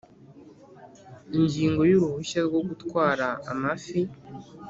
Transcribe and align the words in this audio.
Ingingo 1.37 1.81
y 1.89 1.93
Uruhushya 1.97 2.39
rwo 2.47 2.61
gutwara 2.67 3.27
amafi 3.51 3.99